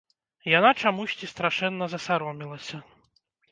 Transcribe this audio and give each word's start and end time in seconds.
Яна 0.51 0.71
чамусьці 0.83 1.29
страшэнна 1.35 1.85
засаромелася. 1.93 2.83